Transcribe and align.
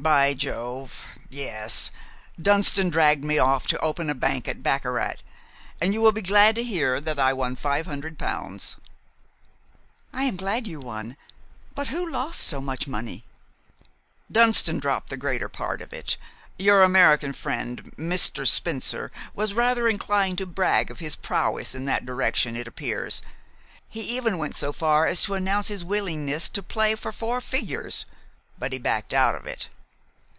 "By 0.00 0.32
Jove! 0.32 1.04
yes! 1.28 1.90
Dunston 2.40 2.88
dragged 2.88 3.22
me 3.22 3.38
off 3.38 3.66
to 3.66 3.78
open 3.80 4.08
a 4.08 4.14
bank 4.14 4.48
at 4.48 4.62
baccarat, 4.62 5.16
and 5.78 5.92
you 5.92 6.00
will 6.00 6.10
be 6.12 6.22
glad 6.22 6.54
to 6.54 6.64
hear 6.64 7.02
that 7.02 7.18
I 7.20 7.34
won 7.34 7.54
five 7.54 7.84
hundred 7.84 8.18
pounds." 8.18 8.76
"I 10.14 10.22
am 10.22 10.36
glad 10.36 10.66
you 10.66 10.80
won; 10.80 11.18
but 11.74 11.88
who 11.88 12.10
lost 12.10 12.40
so 12.40 12.62
much 12.62 12.86
money?" 12.88 13.24
"Dunston 14.32 14.78
dropped 14.78 15.10
the 15.10 15.18
greater 15.18 15.50
part 15.50 15.82
of 15.82 15.92
it. 15.92 16.16
Your 16.58 16.82
American 16.82 17.34
friend, 17.34 17.92
Mr. 17.98 18.46
Spencer, 18.46 19.12
was 19.34 19.52
rather 19.52 19.86
inclined 19.86 20.38
to 20.38 20.46
brag 20.46 20.90
of 20.90 21.00
his 21.00 21.14
prowess 21.14 21.74
in 21.74 21.84
that 21.84 22.06
direction, 22.06 22.56
it 22.56 22.66
appears. 22.66 23.20
He 23.90 24.00
even 24.00 24.38
went 24.38 24.56
so 24.56 24.72
far 24.72 25.06
as 25.06 25.20
to 25.24 25.34
announce 25.34 25.68
his 25.68 25.84
willingness 25.84 26.48
to 26.48 26.62
play 26.62 26.94
for 26.94 27.12
four 27.12 27.42
figures; 27.42 28.06
but 28.58 28.72
he 28.72 28.78
backed 28.78 29.12
out 29.12 29.34
of 29.34 29.46
it." 29.46 29.68